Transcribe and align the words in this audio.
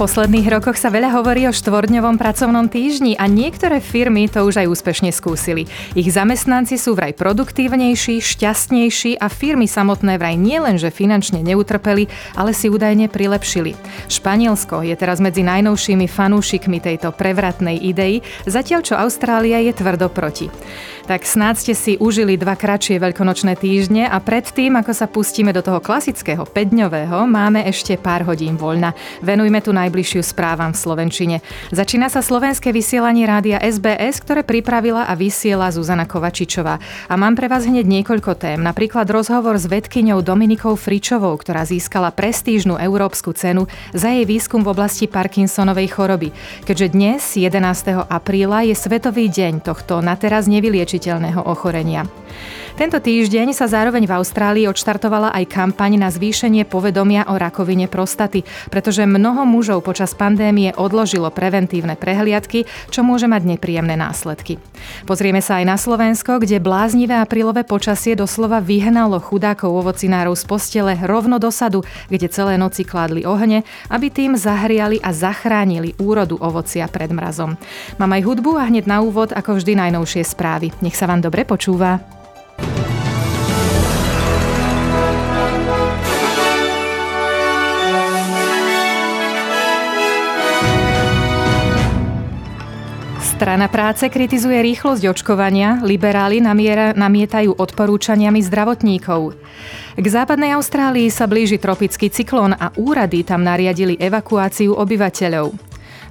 Posledných 0.00 0.48
rokoch 0.48 0.80
sa 0.80 0.88
veľa 0.88 1.12
hovorí 1.12 1.44
o 1.44 1.52
štvordňovom 1.52 2.16
pracovnom 2.16 2.72
týždni 2.72 3.20
a 3.20 3.28
niektoré 3.28 3.84
firmy 3.84 4.32
to 4.32 4.48
už 4.48 4.64
aj 4.64 4.72
úspešne 4.72 5.12
skúsili. 5.12 5.68
Ich 5.92 6.08
zamestnanci 6.08 6.80
sú 6.80 6.96
vraj 6.96 7.12
produktívnejší, 7.12 8.24
šťastnejší 8.24 9.20
a 9.20 9.28
firmy 9.28 9.68
samotné 9.68 10.16
vraj 10.16 10.40
nielenže 10.40 10.88
finančne 10.88 11.44
neutrpeli, 11.44 12.08
ale 12.32 12.56
si 12.56 12.72
údajne 12.72 13.12
prilepšili. 13.12 13.76
Španielsko 14.08 14.80
je 14.88 14.96
teraz 14.96 15.20
medzi 15.20 15.44
najnovšími 15.44 16.08
fanúšikmi 16.08 16.80
tejto 16.80 17.12
prevratnej 17.12 17.76
idei, 17.76 18.24
zatiaľ 18.48 18.80
čo 18.80 18.96
Austrália 18.96 19.60
je 19.60 19.76
tvrdo 19.76 20.08
proti. 20.08 20.48
Tak 21.10 21.26
snáď 21.26 21.54
ste 21.58 21.74
si 21.74 21.92
užili 21.98 22.38
dva 22.38 22.54
kratšie 22.54 23.02
veľkonočné 23.02 23.58
týždne 23.58 24.06
a 24.06 24.22
predtým, 24.22 24.78
ako 24.78 24.94
sa 24.94 25.10
pustíme 25.10 25.50
do 25.50 25.58
toho 25.58 25.82
klasického 25.82 26.46
5-dňového, 26.46 27.26
máme 27.26 27.66
ešte 27.66 27.98
pár 27.98 28.22
hodín 28.30 28.54
voľna. 28.54 28.94
Venujme 29.18 29.58
tu 29.58 29.74
najbližšiu 29.90 30.22
správam 30.22 30.70
v 30.70 30.78
Slovenčine. 30.78 31.36
Začína 31.74 32.06
sa 32.06 32.22
slovenské 32.22 32.70
vysielanie 32.70 33.26
rádia 33.26 33.58
SBS, 33.58 34.22
ktoré 34.22 34.46
pripravila 34.46 35.10
a 35.10 35.18
vysiela 35.18 35.66
Zuzana 35.74 36.06
Kovačičová. 36.06 36.78
A 37.10 37.14
mám 37.18 37.34
pre 37.34 37.50
vás 37.50 37.66
hneď 37.66 37.82
niekoľko 37.90 38.38
tém, 38.38 38.62
napríklad 38.62 39.10
rozhovor 39.10 39.58
s 39.58 39.66
vedkyňou 39.66 40.22
Dominikou 40.22 40.78
Fričovou, 40.78 41.34
ktorá 41.34 41.66
získala 41.66 42.14
prestížnu 42.14 42.78
európsku 42.78 43.34
cenu 43.34 43.66
za 43.90 44.14
jej 44.14 44.22
výskum 44.22 44.62
v 44.62 44.70
oblasti 44.70 45.10
Parkinsonovej 45.10 45.90
choroby. 45.90 46.30
Keďže 46.62 46.86
dnes, 46.94 47.20
11. 47.34 48.06
apríla, 48.06 48.62
je 48.62 48.78
Svetový 48.78 49.26
deň 49.26 49.66
tohto 49.66 49.98
na 49.98 50.14
teraz 50.14 50.46
nevyliečiteľného 50.46 51.00
liečiteľného 51.00 51.42
ochorenia. 51.42 52.19
Tento 52.80 52.96
týždeň 52.96 53.52
sa 53.52 53.68
zároveň 53.68 54.08
v 54.08 54.16
Austrálii 54.16 54.64
odštartovala 54.64 55.36
aj 55.36 55.52
kampaň 55.52 56.00
na 56.00 56.08
zvýšenie 56.08 56.64
povedomia 56.64 57.28
o 57.28 57.36
rakovine 57.36 57.92
prostaty, 57.92 58.40
pretože 58.72 59.04
mnoho 59.04 59.44
mužov 59.44 59.84
počas 59.84 60.16
pandémie 60.16 60.72
odložilo 60.72 61.28
preventívne 61.28 61.92
prehliadky, 61.92 62.64
čo 62.88 63.04
môže 63.04 63.28
mať 63.28 63.44
nepríjemné 63.44 64.00
následky. 64.00 64.56
Pozrieme 65.04 65.44
sa 65.44 65.60
aj 65.60 65.64
na 65.68 65.76
Slovensko, 65.76 66.40
kde 66.40 66.56
bláznivé 66.56 67.20
aprílové 67.20 67.68
počasie 67.68 68.16
doslova 68.16 68.64
vyhnalo 68.64 69.20
chudákov 69.20 69.76
ovocinárov 69.76 70.32
z 70.32 70.44
postele 70.48 70.96
rovno 71.04 71.36
do 71.36 71.52
sadu, 71.52 71.84
kde 72.08 72.32
celé 72.32 72.56
noci 72.56 72.88
kládli 72.88 73.28
ohne, 73.28 73.60
aby 73.92 74.08
tým 74.08 74.40
zahriali 74.40 74.96
a 75.04 75.12
zachránili 75.12 75.92
úrodu 76.00 76.40
ovocia 76.40 76.88
pred 76.88 77.12
mrazom. 77.12 77.60
Mám 78.00 78.16
aj 78.16 78.24
hudbu 78.24 78.50
a 78.56 78.72
hneď 78.72 78.88
na 78.88 79.04
úvod, 79.04 79.36
ako 79.36 79.60
vždy, 79.60 79.76
najnovšie 79.76 80.24
správy. 80.24 80.72
Nech 80.80 80.96
sa 80.96 81.04
vám 81.04 81.20
dobre 81.20 81.44
počúva. 81.44 82.19
Strana 93.40 93.72
práce 93.72 94.04
kritizuje 94.12 94.60
rýchlosť 94.60 95.16
očkovania, 95.16 95.80
liberáli 95.80 96.44
namiera, 96.44 96.92
namietajú 96.92 97.56
odporúčaniami 97.56 98.36
zdravotníkov. 98.44 99.32
K 99.96 100.04
západnej 100.04 100.60
Austrálii 100.60 101.08
sa 101.08 101.24
blíži 101.24 101.56
tropický 101.56 102.12
cyklón 102.12 102.52
a 102.52 102.68
úrady 102.76 103.24
tam 103.24 103.40
nariadili 103.40 103.96
evakuáciu 103.96 104.76
obyvateľov. 104.76 105.56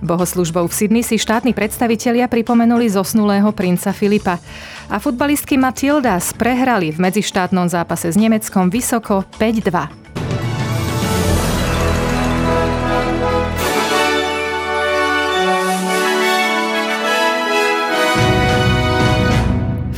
Bohoslužbou 0.01 0.66
v 0.66 0.73
Sydney 0.73 1.06
si 1.06 1.22
štátni 1.22 1.53
predstavitelia 1.53 2.25
pripomenuli 2.25 2.90
zosnulého 2.90 3.53
princa 3.53 3.94
Filipa. 3.94 4.41
A 4.90 4.97
futbalistky 4.97 5.53
Matildas 5.53 6.34
prehrali 6.34 6.90
v 6.90 6.97
medzištátnom 6.97 7.69
zápase 7.69 8.09
s 8.09 8.17
Nemeckom 8.17 8.73
vysoko 8.73 9.22
5-2. 9.38 10.28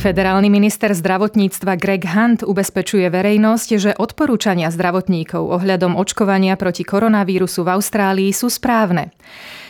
Federálny 0.02 0.50
minister 0.50 0.90
zdravotníctva 0.98 1.78
Greg 1.78 2.02
Hunt 2.10 2.42
ubezpečuje 2.42 3.06
verejnosť, 3.06 3.68
že 3.78 3.90
odporúčania 3.94 4.66
zdravotníkov 4.74 5.46
ohľadom 5.46 5.94
očkovania 5.94 6.58
proti 6.58 6.82
koronavírusu 6.82 7.62
v 7.62 7.78
Austrálii 7.78 8.34
sú 8.34 8.50
správne. 8.50 9.14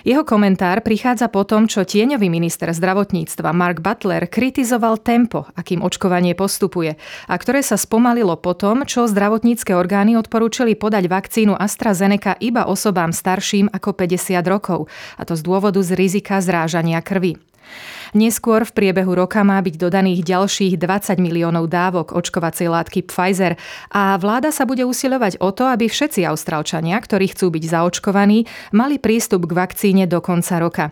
Jeho 0.09 0.25
komentár 0.25 0.81
prichádza 0.81 1.29
po 1.29 1.45
tom, 1.45 1.69
čo 1.69 1.85
tieňový 1.85 2.33
minister 2.33 2.73
zdravotníctva 2.73 3.53
Mark 3.53 3.85
Butler 3.85 4.25
kritizoval 4.25 5.05
tempo, 5.05 5.53
akým 5.53 5.85
očkovanie 5.85 6.33
postupuje 6.33 6.97
a 7.29 7.35
ktoré 7.37 7.61
sa 7.61 7.77
spomalilo 7.77 8.41
po 8.41 8.57
tom, 8.57 8.89
čo 8.89 9.05
zdravotnícke 9.05 9.77
orgány 9.77 10.17
odporúčili 10.17 10.81
podať 10.81 11.13
vakcínu 11.13 11.61
AstraZeneca 11.61 12.41
iba 12.41 12.65
osobám 12.73 13.13
starším 13.13 13.69
ako 13.69 13.93
50 13.93 14.41
rokov, 14.49 14.89
a 15.21 15.29
to 15.29 15.37
z 15.37 15.45
dôvodu 15.45 15.85
z 15.85 15.93
rizika 15.93 16.41
zrážania 16.41 17.05
krvi. 17.05 17.52
Neskôr 18.13 18.69
v 18.69 18.77
priebehu 18.77 19.17
roka 19.17 19.41
má 19.41 19.57
byť 19.65 19.75
dodaných 19.81 20.21
ďalších 20.21 20.77
20 20.77 21.17
miliónov 21.17 21.69
dávok 21.73 22.13
očkovacej 22.13 22.69
látky 22.69 23.09
Pfizer 23.09 23.57
a 23.89 24.21
vláda 24.21 24.53
sa 24.53 24.69
bude 24.69 24.85
usilovať 24.85 25.41
o 25.41 25.49
to, 25.49 25.65
aby 25.65 25.89
všetci 25.89 26.29
Austrálčania, 26.29 27.01
ktorí 27.01 27.33
chcú 27.33 27.49
byť 27.49 27.65
zaočkovaní, 27.73 28.45
mali 28.77 29.01
prístup 29.01 29.49
k 29.49 29.57
vakcíne 29.57 30.05
do 30.05 30.21
konca 30.21 30.61
roka. 30.61 30.85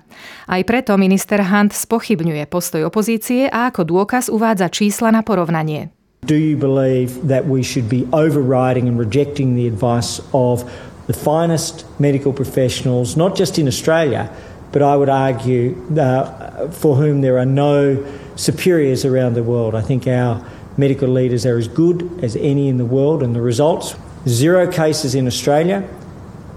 Aj 0.49 0.63
preto 0.65 0.97
minister 0.97 1.45
Hunt 1.45 1.77
spochybňuje 1.77 2.49
postoj 2.49 2.89
opozície 2.89 3.53
a 3.53 3.69
ako 3.69 3.85
dôkaz 3.85 4.33
uvádza 4.33 4.73
čísla 4.73 5.13
na 5.13 5.21
porovnanie. 5.21 5.93
Do 6.25 6.37
you 6.37 6.57
believe 6.57 7.17
that 7.25 7.49
we 7.49 7.65
should 7.65 7.89
be 7.89 8.05
overriding 8.13 8.89
and 8.89 9.01
rejecting 9.01 9.57
the 9.57 9.65
advice 9.65 10.21
of 10.37 10.69
the 11.09 11.17
finest 11.17 11.89
medical 11.99 12.33
professionals, 12.33 13.17
not 13.17 13.35
just 13.35 13.59
in 13.59 13.67
Australia, 13.67 14.29
but 14.73 14.83
I 14.83 14.97
would 14.97 15.09
argue 15.09 15.77
uh, 15.99 16.69
for 16.71 16.97
whom 16.97 17.21
there 17.21 17.39
are 17.39 17.47
no 17.47 18.05
superiors 18.37 19.05
around 19.05 19.35
the 19.35 19.43
world. 19.43 19.75
I 19.75 19.83
think 19.83 20.07
our 20.07 20.45
medical 20.77 21.09
leaders 21.09 21.45
are 21.45 21.59
as 21.59 21.69
good 21.69 22.23
as 22.23 22.37
any 22.37 22.69
in 22.69 22.79
the 22.79 22.85
world, 22.85 23.23
and 23.23 23.35
the 23.35 23.43
results 23.43 23.95
zero 24.29 24.71
cases 24.71 25.15
in 25.15 25.27
Australia, 25.27 25.89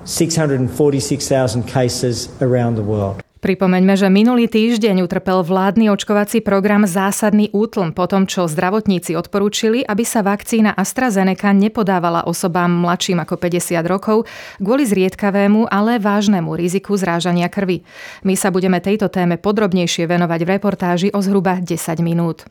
646,000 0.06 1.64
cases 1.64 2.30
around 2.42 2.76
the 2.76 2.84
world. 2.84 3.23
Pripomeňme, 3.44 4.00
že 4.00 4.08
minulý 4.08 4.48
týždeň 4.48 5.04
utrpel 5.04 5.44
vládny 5.44 5.92
očkovací 5.92 6.40
program 6.40 6.88
zásadný 6.88 7.52
útlm 7.52 7.92
po 7.92 8.08
tom, 8.08 8.24
čo 8.24 8.48
zdravotníci 8.48 9.20
odporúčili, 9.20 9.84
aby 9.84 10.08
sa 10.08 10.24
vakcína 10.24 10.72
AstraZeneca 10.72 11.52
nepodávala 11.52 12.24
osobám 12.24 12.72
mladším 12.72 13.20
ako 13.20 13.36
50 13.36 13.84
rokov 13.84 14.32
kvôli 14.64 14.88
zriedkavému, 14.88 15.68
ale 15.68 16.00
vážnemu 16.00 16.56
riziku 16.56 16.96
zrážania 16.96 17.52
krvi. 17.52 17.84
My 18.24 18.40
sa 18.40 18.48
budeme 18.48 18.80
tejto 18.80 19.12
téme 19.12 19.36
podrobnejšie 19.36 20.08
venovať 20.08 20.40
v 20.40 20.52
reportáži 20.56 21.08
o 21.12 21.20
zhruba 21.20 21.60
10 21.60 22.00
minút. 22.00 22.48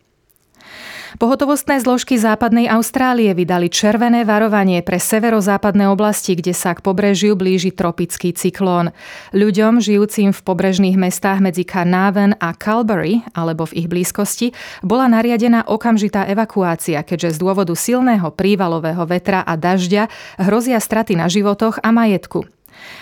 Pohotovostné 1.20 1.76
zložky 1.84 2.16
západnej 2.16 2.72
Austrálie 2.72 3.36
vydali 3.36 3.68
červené 3.68 4.24
varovanie 4.24 4.80
pre 4.80 4.96
severozápadné 4.96 5.92
oblasti, 5.92 6.32
kde 6.32 6.56
sa 6.56 6.72
k 6.72 6.80
pobrežiu 6.80 7.36
blíži 7.36 7.68
tropický 7.68 8.32
cyklón. 8.32 8.96
Ľuďom 9.36 9.84
žijúcim 9.84 10.32
v 10.32 10.40
pobrežných 10.40 10.96
mestách 10.96 11.44
medzi 11.44 11.68
Carnarvon 11.68 12.32
a 12.40 12.56
Calbury, 12.56 13.20
alebo 13.36 13.68
v 13.68 13.84
ich 13.84 13.88
blízkosti, 13.92 14.56
bola 14.80 15.04
nariadená 15.12 15.68
okamžitá 15.68 16.24
evakuácia, 16.32 17.04
keďže 17.04 17.36
z 17.36 17.38
dôvodu 17.44 17.76
silného 17.76 18.32
prívalového 18.32 19.04
vetra 19.04 19.44
a 19.44 19.52
dažďa 19.60 20.08
hrozia 20.40 20.80
straty 20.80 21.12
na 21.12 21.28
životoch 21.28 21.76
a 21.84 21.92
majetku. 21.92 22.48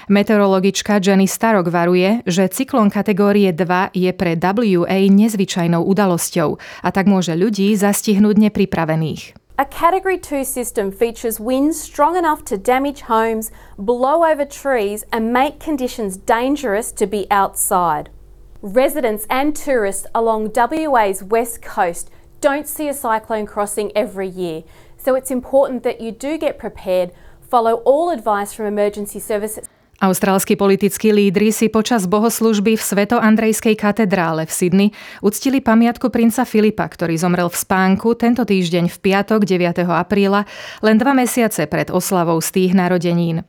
Meteorologička 0.09 0.99
Jenny 0.99 1.27
Starok 1.27 1.71
varuje, 1.71 2.23
že 2.27 2.51
cyklon 2.51 2.89
kategórie 2.89 3.53
2 3.53 3.95
je 3.95 4.11
pre 4.15 4.37
WA 4.39 4.99
nezvyčajnou 5.09 5.83
udalosťou 5.85 6.59
a 6.85 6.89
tak 6.91 7.07
môže 7.07 7.35
ľudí 7.35 7.73
zastihnúť 7.77 8.51
nepripravených. 8.51 9.41
A 9.61 9.69
Category 9.69 10.17
2 10.17 10.43
system 10.43 10.91
features 10.91 11.39
winds 11.39 11.77
strong 11.77 12.17
enough 12.17 12.45
to 12.49 12.57
damage 12.57 13.03
homes, 13.13 13.53
blow 13.77 14.25
over 14.25 14.49
trees, 14.49 15.05
and 15.13 15.37
make 15.37 15.61
conditions 15.61 16.17
dangerous 16.17 16.91
to 16.93 17.05
be 17.05 17.29
outside. 17.31 18.09
Residents 18.63 19.27
and 19.29 19.55
tourists 19.57 20.07
along 20.15 20.53
WA's 20.57 21.23
west 21.23 21.61
coast 21.61 22.09
don't 22.41 22.67
see 22.67 22.89
a 22.89 22.95
cyclone 22.95 23.45
crossing 23.45 23.93
every 23.95 24.29
year, 24.29 24.65
so 24.97 25.15
it's 25.15 25.31
important 25.31 25.83
that 25.83 26.01
you 26.01 26.11
do 26.11 26.39
get 26.39 26.59
prepared 26.59 27.13
Follow 27.51 27.83
all 27.83 28.15
advice 28.15 28.55
from 28.55 28.71
emergency 28.71 29.19
services. 29.19 29.67
Austrálsky 30.01 30.57
politickí 30.57 31.13
lídry 31.13 31.53
si 31.53 31.69
počas 31.69 32.09
bohoslužby 32.09 32.73
v 32.73 32.81
Sveto-Andrejskej 32.81 33.77
katedrále 33.77 34.49
v 34.49 34.53
Sydney 34.55 34.89
uctili 35.21 35.61
pamiatku 35.61 36.09
princa 36.09 36.49
Filipa, 36.49 36.89
ktorý 36.89 37.21
zomrel 37.21 37.53
v 37.53 37.61
spánku 37.61 38.17
tento 38.17 38.49
týždeň 38.49 38.89
v 38.89 38.97
piatok 38.97 39.45
9. 39.45 39.85
apríla, 39.85 40.49
len 40.81 40.97
dva 40.97 41.13
mesiace 41.13 41.69
pred 41.69 41.93
oslavou 41.93 42.41
z 42.41 42.49
tých 42.49 42.73
narodenín. 42.73 43.45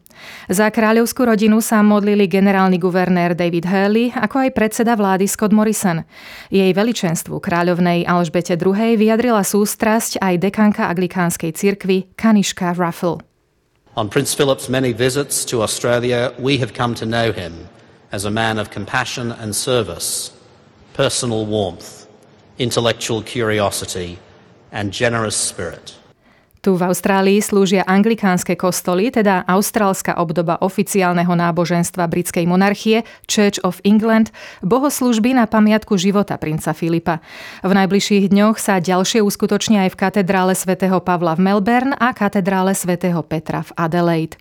Za 0.52 0.68
kráľovskú 0.76 1.24
rodinu 1.24 1.64
sa 1.64 1.80
modlili 1.80 2.28
generálny 2.28 2.84
guvernér 2.84 3.32
David 3.32 3.64
Hurley, 3.64 4.12
ako 4.12 4.44
aj 4.44 4.50
predseda 4.52 5.00
vlády 5.00 5.32
Scott 5.32 5.56
Morrison. 5.56 6.04
Jej 6.52 6.76
veličenstvu 6.76 7.40
kráľovnej 7.40 8.04
Alžbete 8.04 8.60
II 8.60 9.00
vyjadrila 9.00 9.48
sústrasť 9.48 10.20
aj 10.20 10.52
dekanka 10.52 10.92
anglikánskej 10.92 11.56
cirkvy 11.56 12.12
Kaniška 12.20 12.76
Ruffle. 12.76 13.31
On 13.98 14.08
Prince 14.08 14.34
Philip's 14.34 14.70
many 14.70 14.94
visits 14.94 15.44
to 15.46 15.62
Australia, 15.62 16.34
we 16.40 16.60
have 16.60 16.74
come 16.74 16.96
to 16.96 17.06
know 17.06 17.34
him 17.34 17.68
as 18.14 18.24
a 18.24 18.32
man 18.32 18.58
of 18.58 18.70
compassion 18.70 19.34
and 19.34 19.54
service, 19.54 20.32
personal 20.94 21.46
warmth, 21.46 22.08
intellectual 22.58 23.22
curiosity, 23.22 24.18
and 24.72 24.94
generous 24.94 25.36
spirit. 25.36 25.98
Tu 26.62 26.78
v 26.78 26.86
Austrálii 26.86 27.42
slúžia 27.42 27.82
anglikánske 27.90 28.54
kostoly, 28.54 29.10
teda 29.10 29.42
austrálska 29.50 30.14
obdoba 30.22 30.62
oficiálneho 30.62 31.34
náboženstva 31.34 32.06
britskej 32.06 32.46
monarchie 32.46 33.02
Church 33.26 33.58
of 33.66 33.82
England, 33.82 34.30
bohoslužby 34.62 35.34
na 35.34 35.50
pamiatku 35.50 35.98
života 35.98 36.38
princa 36.38 36.78
Filipa. 36.78 37.18
V 37.66 37.74
najbližších 37.74 38.30
dňoch 38.30 38.62
sa 38.62 38.78
ďalšie 38.78 39.26
uskutočnia 39.26 39.90
aj 39.90 39.98
v 39.98 40.00
katedrále 40.06 40.54
svätého 40.54 41.02
Pavla 41.02 41.34
v 41.34 41.50
Melbourne 41.50 41.98
a 41.98 42.14
katedrále 42.14 42.78
svätého 42.78 43.26
Petra 43.26 43.66
v 43.66 43.74
Adelaide. 43.82 44.38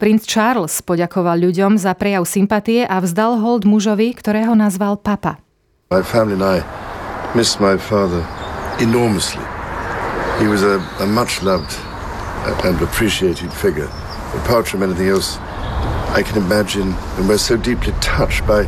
Princ 0.00 0.24
Charles 0.24 0.80
poďakoval 0.80 1.44
ľuďom 1.44 1.76
za 1.76 1.92
prejav 1.92 2.24
sympatie 2.24 2.88
a 2.88 3.04
vzdal 3.04 3.36
hold 3.36 3.68
mužovi, 3.68 4.16
ktorého 4.16 4.56
nazval 4.56 4.96
papa. 4.96 5.36
My 5.92 6.00
family 6.00 6.40
and 6.40 6.64
I 6.64 6.64
miss 7.36 7.60
my 7.60 7.76
father 7.76 8.24
enormously. 8.80 9.49
He 10.40 10.46
was 10.46 10.62
a, 10.62 10.78
a 11.00 11.06
much 11.06 11.42
loved 11.42 11.78
and 12.64 12.80
appreciated 12.80 13.52
figure. 13.52 13.90
Apart 14.42 14.66
from 14.66 14.82
anything 14.82 15.08
else, 15.08 15.36
I 15.36 16.22
can 16.24 16.42
imagine, 16.42 16.92
and 16.92 17.28
we're 17.28 17.36
so 17.36 17.58
deeply 17.58 17.92
touched 18.00 18.46
by 18.46 18.62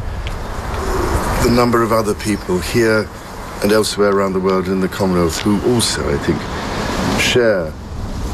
the 1.44 1.50
number 1.50 1.82
of 1.82 1.90
other 1.90 2.14
people 2.14 2.58
here 2.58 3.08
and 3.62 3.72
elsewhere 3.72 4.10
around 4.10 4.34
the 4.34 4.40
world 4.40 4.68
in 4.68 4.80
the 4.80 4.88
Commonwealth 4.88 5.38
who 5.40 5.60
also, 5.72 6.02
I 6.12 6.18
think, 6.18 6.38
share 7.20 7.72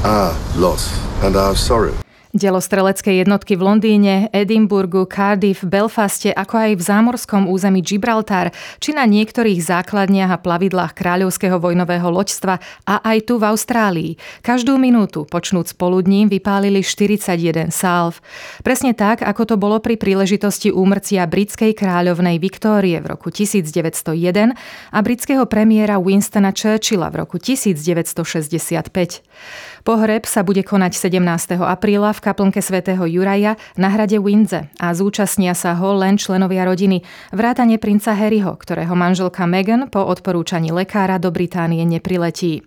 our 0.05 0.37
loss 0.57 0.99
and 1.23 1.37
our 1.37 1.55
sorrow. 1.55 1.95
Delostrelecké 2.37 3.25
jednotky 3.25 3.57
v 3.57 3.65
Londýne, 3.65 4.29
Edinburgu, 4.37 5.09
Cardiff, 5.09 5.65
Belfaste, 5.65 6.29
ako 6.29 6.61
aj 6.61 6.71
v 6.77 6.83
zámorskom 6.85 7.49
území 7.49 7.81
Gibraltar, 7.81 8.53
či 8.85 8.93
na 8.93 9.09
niektorých 9.09 9.57
základniach 9.57 10.37
a 10.37 10.37
plavidlách 10.37 10.93
kráľovského 10.93 11.57
vojnového 11.57 12.05
loďstva 12.13 12.61
a 12.85 12.95
aj 13.01 13.33
tu 13.33 13.41
v 13.41 13.49
Austrálii. 13.49 14.13
Každú 14.45 14.77
minútu, 14.77 15.25
počnúc 15.25 15.73
poludním, 15.73 16.29
vypálili 16.29 16.85
41 16.85 17.73
salv. 17.73 18.21
Presne 18.61 18.93
tak, 18.93 19.25
ako 19.25 19.49
to 19.49 19.57
bolo 19.57 19.81
pri 19.81 19.97
príležitosti 19.97 20.69
úmrcia 20.69 21.25
britskej 21.25 21.73
kráľovnej 21.73 22.37
Viktórie 22.37 23.01
v 23.01 23.09
roku 23.09 23.33
1901 23.33 24.53
a 24.93 24.99
britského 25.01 25.49
premiéra 25.49 25.97
Winstona 25.97 26.53
Churchilla 26.53 27.09
v 27.09 27.25
roku 27.25 27.41
1965. 27.41 29.25
Pohreb 29.89 30.29
sa 30.29 30.45
bude 30.45 30.61
konať 30.61 30.93
17. 30.93 31.57
apríla 31.65 32.18
v 32.19 32.25
kaplnke 32.27 32.59
svätého 32.59 33.07
Juraja 33.07 33.55
na 33.79 33.95
hrade 33.95 34.19
Windze 34.19 34.67
a 34.83 34.91
zúčastnia 34.91 35.55
sa 35.55 35.79
ho 35.79 35.95
len 35.95 36.19
členovia 36.19 36.67
rodiny, 36.67 37.07
vrátane 37.31 37.79
princa 37.79 38.19
Harryho, 38.19 38.59
ktorého 38.59 38.99
manželka 38.99 39.47
Meghan 39.47 39.87
po 39.87 40.03
odporúčaní 40.03 40.75
lekára 40.75 41.23
do 41.23 41.31
Británie 41.31 41.87
nepriletí. 41.87 42.67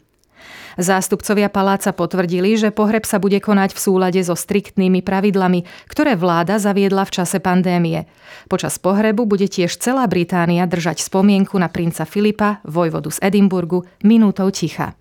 Zástupcovia 0.80 1.52
paláca 1.52 1.92
potvrdili, 1.92 2.56
že 2.56 2.72
pohreb 2.72 3.04
sa 3.04 3.20
bude 3.20 3.44
konať 3.44 3.76
v 3.76 3.80
súlade 3.84 4.22
so 4.24 4.40
striktnými 4.40 5.04
pravidlami, 5.04 5.68
ktoré 5.92 6.16
vláda 6.16 6.64
zaviedla 6.64 7.04
v 7.04 7.12
čase 7.12 7.44
pandémie. 7.44 8.08
Počas 8.48 8.80
pohrebu 8.80 9.28
bude 9.28 9.52
tiež 9.52 9.76
celá 9.76 10.08
Británia 10.08 10.64
držať 10.64 11.04
spomienku 11.04 11.60
na 11.60 11.68
princa 11.68 12.08
Filipa, 12.08 12.64
vojvodu 12.64 13.12
z 13.12 13.20
Edimburgu, 13.20 13.84
minútou 14.00 14.48
ticha. 14.48 14.96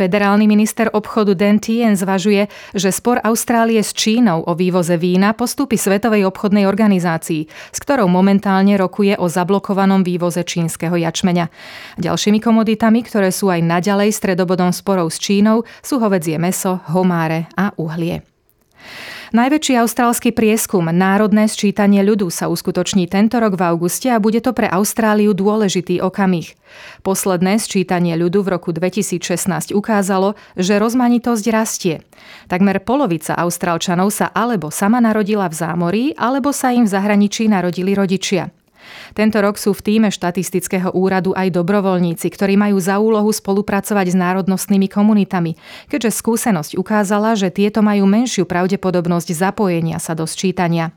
Federálny 0.00 0.48
minister 0.48 0.88
obchodu 0.96 1.36
Dan 1.36 1.60
Tien 1.60 1.92
zvažuje, 1.92 2.48
že 2.72 2.88
spor 2.88 3.20
Austrálie 3.20 3.84
s 3.84 3.92
Čínou 3.92 4.40
o 4.48 4.56
vývoze 4.56 4.96
vína 4.96 5.36
postúpi 5.36 5.76
Svetovej 5.76 6.24
obchodnej 6.24 6.64
organizácii, 6.64 7.44
s 7.44 7.78
ktorou 7.84 8.08
momentálne 8.08 8.80
rokuje 8.80 9.20
o 9.20 9.28
zablokovanom 9.28 10.00
vývoze 10.00 10.40
čínskeho 10.40 10.96
jačmeňa. 10.96 11.52
Ďalšími 12.00 12.40
komoditami, 12.40 13.04
ktoré 13.04 13.28
sú 13.28 13.52
aj 13.52 13.60
naďalej 13.60 14.16
stredobodom 14.16 14.72
sporov 14.72 15.12
s 15.12 15.20
Čínou, 15.20 15.68
sú 15.84 16.00
hovedzie 16.00 16.40
meso, 16.40 16.80
homáre 16.88 17.52
a 17.60 17.76
uhlie. 17.76 18.29
Najväčší 19.30 19.78
austrálsky 19.78 20.34
prieskum 20.34 20.90
Národné 20.90 21.46
sčítanie 21.46 22.02
ľudu 22.02 22.34
sa 22.34 22.50
uskutoční 22.50 23.06
tento 23.06 23.38
rok 23.38 23.54
v 23.54 23.62
auguste 23.62 24.10
a 24.10 24.18
bude 24.18 24.42
to 24.42 24.50
pre 24.50 24.66
Austráliu 24.66 25.30
dôležitý 25.30 26.02
okamih. 26.02 26.58
Posledné 27.06 27.62
sčítanie 27.62 28.18
ľudu 28.18 28.42
v 28.42 28.58
roku 28.58 28.74
2016 28.74 29.70
ukázalo, 29.70 30.34
že 30.58 30.82
rozmanitosť 30.82 31.46
rastie. 31.54 32.02
Takmer 32.50 32.82
polovica 32.82 33.38
Austrálčanov 33.38 34.10
sa 34.10 34.34
alebo 34.34 34.74
sama 34.74 34.98
narodila 34.98 35.46
v 35.46 35.54
zámorí, 35.54 36.04
alebo 36.18 36.50
sa 36.50 36.74
im 36.74 36.82
v 36.82 36.90
zahraničí 36.90 37.46
narodili 37.46 37.94
rodičia. 37.94 38.50
Tento 39.12 39.38
rok 39.42 39.56
sú 39.56 39.74
v 39.76 39.84
týme 39.84 40.08
štatistického 40.08 40.94
úradu 40.94 41.34
aj 41.36 41.54
dobrovoľníci, 41.54 42.26
ktorí 42.30 42.54
majú 42.56 42.76
za 42.78 43.02
úlohu 43.02 43.30
spolupracovať 43.30 44.06
s 44.12 44.16
národnostnými 44.16 44.88
komunitami, 44.90 45.58
keďže 45.90 46.16
skúsenosť 46.20 46.78
ukázala, 46.78 47.34
že 47.34 47.50
tieto 47.50 47.82
majú 47.82 48.06
menšiu 48.06 48.46
pravdepodobnosť 48.46 49.28
zapojenia 49.34 49.98
sa 50.02 50.16
do 50.16 50.24
sčítania. 50.24 50.94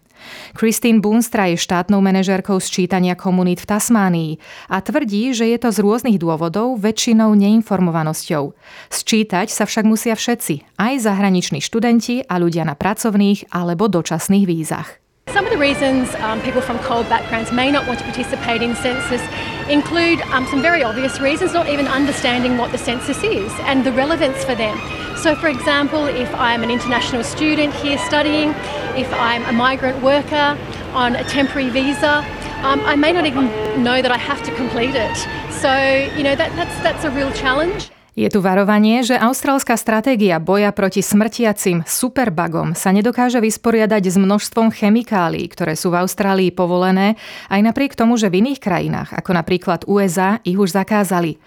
Christine 0.55 1.03
Boonstra 1.03 1.51
je 1.51 1.59
štátnou 1.59 1.99
manažérkou 1.99 2.55
sčítania 2.63 3.11
komunít 3.11 3.59
v 3.59 3.69
Tasmánii 3.75 4.31
a 4.71 4.79
tvrdí, 4.79 5.35
že 5.35 5.51
je 5.51 5.57
to 5.59 5.69
z 5.75 5.83
rôznych 5.83 6.15
dôvodov 6.15 6.79
väčšinou 6.79 7.35
neinformovanosťou. 7.35 8.55
Sčítať 8.87 9.51
sa 9.51 9.67
však 9.67 9.83
musia 9.83 10.15
všetci, 10.15 10.79
aj 10.79 10.93
zahraniční 11.03 11.59
študenti 11.59 12.23
a 12.23 12.39
ľudia 12.39 12.63
na 12.63 12.75
pracovných 12.77 13.51
alebo 13.51 13.91
dočasných 13.91 14.47
vízach. 14.47 15.02
Some 15.27 15.45
of 15.45 15.51
the 15.51 15.57
reasons 15.57 16.13
um, 16.15 16.41
people 16.41 16.61
from 16.61 16.77
cold 16.79 17.09
backgrounds 17.09 17.51
may 17.51 17.71
not 17.71 17.87
want 17.87 17.97
to 17.99 18.05
participate 18.05 18.61
in 18.61 18.75
census 18.75 19.21
include 19.67 20.21
um, 20.31 20.45
some 20.45 20.61
very 20.61 20.83
obvious 20.83 21.19
reasons, 21.19 21.53
not 21.53 21.67
even 21.67 21.87
understanding 21.87 22.55
what 22.57 22.71
the 22.71 22.77
census 22.77 23.23
is 23.23 23.51
and 23.61 23.83
the 23.83 23.91
relevance 23.93 24.43
for 24.43 24.53
them. 24.53 24.77
So, 25.17 25.35
for 25.35 25.47
example, 25.47 26.05
if 26.05 26.31
I'm 26.35 26.61
an 26.61 26.69
international 26.69 27.23
student 27.23 27.73
here 27.73 27.97
studying, 27.97 28.49
if 28.95 29.11
I'm 29.13 29.43
a 29.45 29.53
migrant 29.53 30.03
worker 30.03 30.57
on 30.93 31.15
a 31.15 31.23
temporary 31.23 31.69
visa, 31.69 32.17
um, 32.61 32.81
I 32.81 32.95
may 32.95 33.11
not 33.11 33.25
even 33.25 33.45
know 33.83 34.03
that 34.03 34.11
I 34.11 34.17
have 34.17 34.43
to 34.43 34.55
complete 34.55 34.93
it. 34.93 35.17
So, 35.51 35.73
you 36.15 36.23
know, 36.23 36.35
that, 36.35 36.55
that's, 36.55 36.75
that's 36.83 37.05
a 37.05 37.09
real 37.09 37.31
challenge. 37.31 37.89
Je 38.13 38.29
tu 38.29 38.45
varovanie, 38.45 39.01
že 39.01 39.17
austrálska 39.17 39.73
stratégia 39.73 40.37
boja 40.37 40.69
proti 40.69 41.01
smrtiacim 41.01 41.81
superbugom 41.81 42.77
sa 42.77 42.93
nedokáže 42.93 43.41
vysporiadať 43.41 44.05
s 44.05 44.21
množstvom 44.21 44.69
chemikálií, 44.69 45.49
ktoré 45.49 45.73
sú 45.73 45.89
v 45.89 46.05
Austrálii 46.05 46.53
povolené, 46.53 47.17
aj 47.49 47.65
napriek 47.65 47.97
tomu, 47.97 48.13
že 48.21 48.29
v 48.29 48.45
iných 48.45 48.61
krajinách, 48.61 49.17
ako 49.17 49.33
napríklad 49.33 49.89
USA, 49.89 50.37
ich 50.45 50.61
už 50.61 50.77
zakázali. 50.77 51.41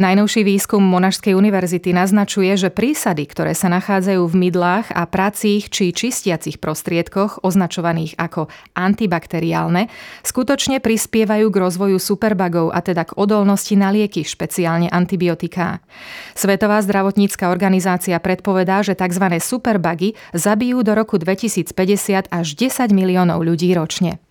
Najnovší 0.00 0.40
výskum 0.40 0.80
Monašskej 0.80 1.36
univerzity 1.36 1.92
naznačuje, 1.92 2.48
že 2.56 2.72
prísady, 2.72 3.28
ktoré 3.28 3.52
sa 3.52 3.68
nachádzajú 3.68 4.24
v 4.24 4.38
mydlách 4.48 4.96
a 4.96 5.04
pracích 5.04 5.68
či 5.68 5.92
čistiacich 5.92 6.56
prostriedkoch, 6.56 7.44
označovaných 7.44 8.16
ako 8.16 8.48
antibakteriálne, 8.72 9.92
skutočne 10.24 10.80
prispievajú 10.80 11.52
k 11.52 11.60
rozvoju 11.60 12.00
superbugov 12.00 12.72
a 12.72 12.80
teda 12.80 13.04
k 13.04 13.12
odolnosti 13.20 13.76
na 13.76 13.92
lieky, 13.92 14.24
špeciálne 14.24 14.88
antibiotiká. 14.88 15.84
Svetová 16.32 16.80
zdravotnícka 16.80 17.50
organizácia 17.50 18.16
predpovedá, 18.22 18.80
že 18.80 18.94
tzv. 18.94 19.42
superbugy 19.42 20.14
zabijú 20.36 20.80
do 20.86 20.92
roku 20.94 21.18
2050 21.18 22.28
až 22.30 22.46
10 22.54 22.92
miliónov 22.94 23.42
ľudí 23.42 23.72
ročne. 23.74 24.22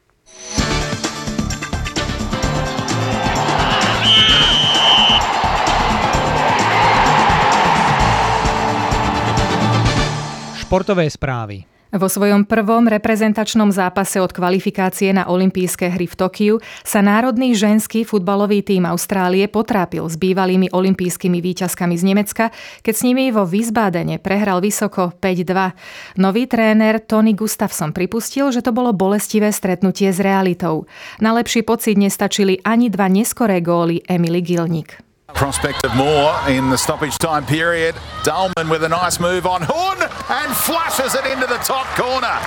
Športové 10.65 11.05
správy. 11.13 11.74
Vo 11.95 12.11
svojom 12.11 12.43
prvom 12.43 12.91
reprezentačnom 12.91 13.71
zápase 13.71 14.19
od 14.19 14.35
kvalifikácie 14.35 15.15
na 15.15 15.31
olympijské 15.31 15.95
hry 15.95 16.11
v 16.11 16.15
Tokiu 16.19 16.55
sa 16.83 16.99
národný 16.99 17.55
ženský 17.55 18.03
futbalový 18.03 18.67
tým 18.67 18.83
Austrálie 18.83 19.47
potrápil 19.47 20.03
s 20.03 20.19
bývalými 20.19 20.75
olympijskými 20.75 21.39
výťazkami 21.39 21.95
z 21.95 22.03
Nemecka, 22.03 22.45
keď 22.83 22.93
s 22.99 23.05
nimi 23.07 23.31
vo 23.31 23.47
Wiesbadene 23.47 24.19
prehral 24.19 24.59
vysoko 24.59 25.15
5-2. 25.23 26.19
Nový 26.19 26.51
tréner 26.51 26.99
Tony 26.99 27.31
Gustafsson 27.31 27.95
pripustil, 27.95 28.51
že 28.51 28.59
to 28.59 28.75
bolo 28.75 28.91
bolestivé 28.91 29.55
stretnutie 29.55 30.11
s 30.11 30.19
realitou. 30.19 30.91
Na 31.23 31.31
lepší 31.31 31.63
pocit 31.63 31.95
nestačili 31.95 32.59
ani 32.59 32.91
dva 32.91 33.07
neskoré 33.07 33.63
góly 33.63 34.03
Emily 34.03 34.43
Gilnik. 34.43 34.99
Prospect 35.35 35.83
of 35.83 35.93
more 35.99 36.31
in 36.47 36.71
the 36.71 36.77
stoppage 36.79 37.19
time 37.19 37.45
period. 37.45 37.93
Dolman 38.23 38.71
with 38.71 38.87
a 38.87 38.89
nice 38.89 39.19
move 39.19 39.45
on 39.45 39.61
Horn 39.67 39.99
and 40.31 40.49
flushes 40.55 41.11
it 41.13 41.27
into 41.27 41.45
the 41.45 41.59
top 41.59 41.85
corner 41.99 42.39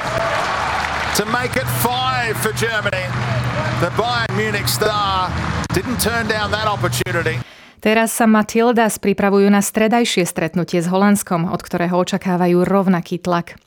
to 1.15 1.25
make 1.29 1.55
it 1.61 1.69
five 1.85 2.33
for 2.41 2.57
Germany. 2.57 3.05
The 3.85 3.93
Bayern 3.93 4.33
Munich 4.41 4.67
star 4.67 5.29
didn't 5.77 6.01
turn 6.01 6.33
down 6.33 6.51
that 6.57 6.65
opportunity. 6.65 7.45
Teraz 7.79 8.11
sa 8.11 8.27
Matildas 8.27 8.99
pripravujú 8.99 9.47
na 9.53 9.63
stredajšie 9.63 10.27
stretnutie 10.27 10.83
s 10.83 10.91
Holandskom, 10.91 11.47
od 11.47 11.63
ktorého 11.63 11.95
očakávajú 11.95 12.67
rovnaký 12.67 13.23
tlak. 13.23 13.61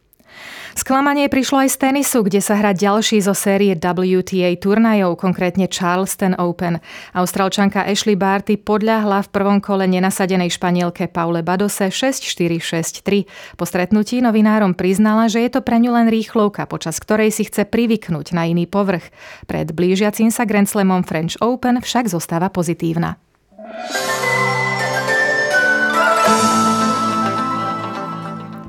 Sklamanie 0.72 1.28
prišlo 1.28 1.68
aj 1.68 1.70
z 1.76 1.78
tenisu, 1.84 2.24
kde 2.24 2.40
sa 2.40 2.56
hrá 2.56 2.72
ďalší 2.72 3.20
zo 3.20 3.36
série 3.36 3.76
WTA 3.76 4.56
turnajov, 4.56 5.20
konkrétne 5.20 5.68
Charleston 5.68 6.32
Open. 6.40 6.80
Austrálčanka 7.12 7.84
Ashley 7.84 8.16
Barty 8.16 8.56
podľahla 8.56 9.28
v 9.28 9.32
prvom 9.36 9.60
kole 9.60 9.84
nenasadenej 9.92 10.56
španielke 10.56 11.12
Paule 11.12 11.44
Badose 11.44 11.92
6-4-6-3. 11.92 13.28
Po 13.60 13.68
stretnutí 13.68 14.24
novinárom 14.24 14.72
priznala, 14.72 15.28
že 15.28 15.44
je 15.44 15.52
to 15.52 15.60
pre 15.60 15.76
ňu 15.76 15.92
len 15.92 16.08
rýchlovka, 16.08 16.64
počas 16.72 17.04
ktorej 17.04 17.36
si 17.36 17.52
chce 17.52 17.68
privyknúť 17.68 18.32
na 18.32 18.48
iný 18.48 18.64
povrch. 18.64 19.12
Pred 19.52 19.76
blížiacim 19.76 20.32
sa 20.32 20.48
Grand 20.48 20.72
Slamom 20.72 21.04
French 21.04 21.36
Open 21.44 21.84
však 21.84 22.08
zostáva 22.08 22.48
pozitívna. 22.48 23.20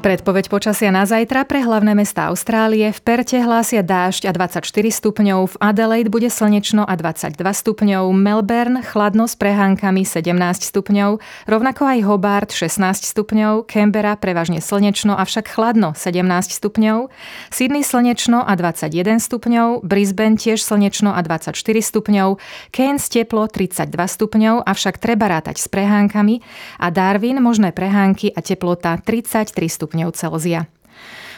Predpoveď 0.02 0.50
počasia 0.50 0.90
na 0.90 1.06
zajtra 1.06 1.46
pre 1.46 1.62
hlavné 1.62 1.94
mesta 1.94 2.26
Austrálie. 2.26 2.90
V 2.90 3.00
Perte 3.06 3.38
hlásia 3.38 3.86
dážď 3.86 4.34
a 4.34 4.50
24 4.50 4.66
stupňov, 4.66 5.54
v 5.54 5.56
Adelaide 5.62 6.10
bude 6.10 6.26
slnečno 6.26 6.82
a 6.82 6.98
22 6.98 7.38
stupňov, 7.38 8.10
Melbourne 8.10 8.82
chladno 8.82 9.30
s 9.30 9.38
prehánkami 9.38 10.02
17 10.02 10.34
stupňov, 10.58 11.22
rovnako 11.46 11.82
aj 11.86 11.98
Hobart 12.02 12.50
16 12.50 12.82
stupňov, 12.98 13.70
Canberra 13.70 14.18
prevažne 14.18 14.58
slnečno, 14.58 15.14
avšak 15.14 15.54
chladno 15.54 15.94
17 15.94 16.50
stupňov, 16.50 17.06
Sydney 17.54 17.86
slnečno 17.86 18.42
a 18.42 18.58
21 18.58 19.22
stupňov, 19.22 19.86
Brisbane 19.86 20.34
tiež 20.34 20.66
slnečno 20.66 21.14
a 21.14 21.22
24 21.22 21.54
stupňov, 21.78 22.42
Cairns 22.74 23.06
teplo 23.06 23.46
32 23.46 23.86
stupňov, 23.94 24.66
avšak 24.66 24.98
treba 24.98 25.30
rátať 25.30 25.62
s 25.62 25.70
prehánkami 25.70 26.42
a 26.82 26.90
Darwin 26.90 27.38
možné 27.38 27.70
prehánky 27.70 28.34
a 28.34 28.42
teplota 28.42 28.98
33 28.98 29.54
stupňov 29.70 29.91
stupňov 29.92 30.16
Celzia. 30.16 30.64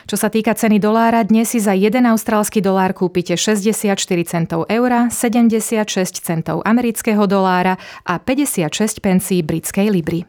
Čo 0.04 0.20
sa 0.20 0.28
týka 0.30 0.54
ceny 0.54 0.78
dolára, 0.78 1.24
dnes 1.26 1.50
si 1.50 1.58
za 1.58 1.74
1 1.74 1.90
austrálsky 2.06 2.62
dolár 2.62 2.94
kúpite 2.94 3.34
64 3.34 3.96
centov 4.28 4.68
eura, 4.70 5.10
76 5.10 5.90
centov 6.22 6.62
amerického 6.62 7.24
dolára 7.26 7.80
a 8.06 8.20
56 8.22 9.00
pencí 9.02 9.42
britskej 9.42 9.88
libry. 9.90 10.28